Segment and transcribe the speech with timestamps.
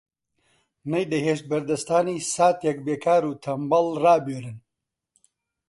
[0.91, 4.57] نەیدەهێشت بەردەستانی ساتێک بێکار و تەنبەڵ ڕایبوێرن